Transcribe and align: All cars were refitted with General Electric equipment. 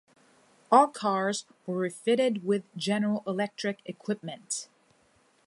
All 0.71 0.87
cars 0.87 1.45
were 1.67 1.75
refitted 1.77 2.43
with 2.43 2.63
General 2.75 3.21
Electric 3.27 3.81
equipment. 3.85 4.67